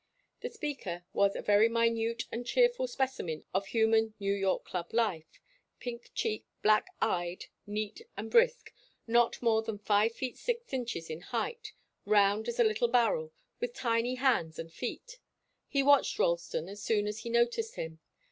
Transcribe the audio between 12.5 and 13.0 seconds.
a little